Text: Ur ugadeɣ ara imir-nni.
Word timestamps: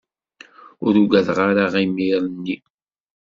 Ur 0.85 0.93
ugadeɣ 1.01 1.37
ara 1.49 1.79
imir-nni. 1.85 2.57